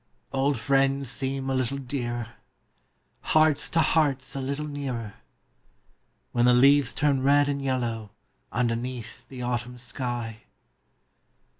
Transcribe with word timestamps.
d 0.01 0.03
Old 0.39 0.57
'friends 0.59 1.11
seem 1.11 1.47
a 1.47 1.53
little 1.53 1.77
dearer; 1.77 2.29
Hearts 3.21 3.69
to 3.69 3.81
Hearts 3.81 4.35
a 4.35 4.41
little 4.41 4.65
nearer, 4.65 5.13
(ADhen 6.35 6.45
the 6.45 6.53
leases 6.55 6.95
turn 6.95 7.21
red 7.21 7.47
and 7.47 7.61
Ljello^ 7.61 8.09
Underneath 8.51 9.27
the 9.29 9.43
Autumn 9.43 9.75
shij. 9.75 10.37